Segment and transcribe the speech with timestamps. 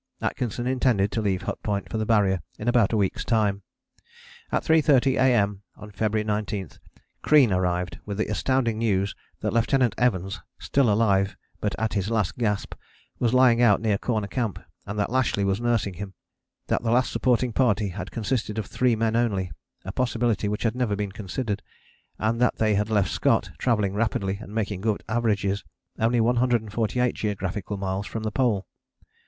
[0.19, 3.61] Atkinson intended to leave Hut Point for the Barrier in about a week's time.
[4.51, 5.61] At 3.30 A.M.
[5.75, 6.69] on February 19
[7.21, 12.35] Crean arrived with the astounding news that Lieutenant Evans, still alive but at his last
[12.39, 12.73] gasp,
[13.19, 16.15] was lying out near Corner Camp, and that Lashly was nursing him;
[16.65, 19.51] that the Last Supporting Party had consisted of three men only,
[19.85, 21.61] a possibility which had never been considered;
[22.17, 25.63] and that they had left Scott, travelling rapidly and making good averages,
[25.99, 28.65] only 148 geographical miles from the Pole.